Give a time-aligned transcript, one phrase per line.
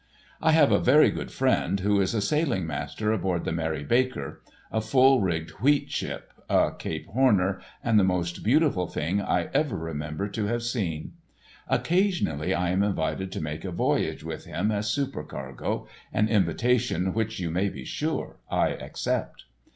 [0.41, 4.41] I have a very good friend who is a sailing master aboard the "Mary Baker,"
[4.71, 9.77] a full rigged wheat ship, a Cape Horner, and the most beautiful thing I ever
[9.77, 11.13] remember to have seen.
[11.67, 17.39] Occasionally I am invited to make a voyage with him as supercargo, an invitation which
[17.39, 19.43] you may be sure I accept.